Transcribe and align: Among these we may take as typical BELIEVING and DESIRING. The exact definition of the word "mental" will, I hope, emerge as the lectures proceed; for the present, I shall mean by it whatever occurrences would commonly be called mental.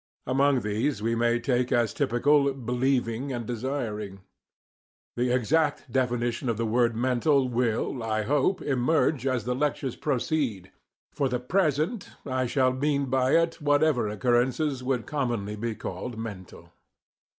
Among 0.25 0.61
these 0.61 1.03
we 1.03 1.13
may 1.13 1.39
take 1.39 1.71
as 1.71 1.93
typical 1.93 2.55
BELIEVING 2.55 3.31
and 3.31 3.45
DESIRING. 3.45 4.21
The 5.15 5.29
exact 5.31 5.91
definition 5.91 6.49
of 6.49 6.57
the 6.57 6.65
word 6.65 6.95
"mental" 6.95 7.47
will, 7.47 8.01
I 8.01 8.23
hope, 8.23 8.63
emerge 8.63 9.27
as 9.27 9.43
the 9.43 9.53
lectures 9.53 9.95
proceed; 9.95 10.71
for 11.13 11.29
the 11.29 11.39
present, 11.39 12.09
I 12.25 12.47
shall 12.47 12.73
mean 12.73 13.11
by 13.11 13.33
it 13.35 13.61
whatever 13.61 14.09
occurrences 14.09 14.83
would 14.83 15.05
commonly 15.05 15.55
be 15.55 15.75
called 15.75 16.17
mental. 16.17 16.71